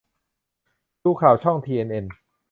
[1.03, 2.05] ดูข่าวช่องทีเอ็นเอ็น